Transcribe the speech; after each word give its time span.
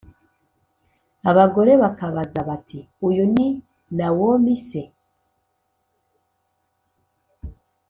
abagore 1.29 1.71
bakabaza 1.83 2.39
bati 2.49 2.79
uyu 3.07 3.23
ni 3.33 3.47
Nawomi 3.97 4.55
se 4.67 4.81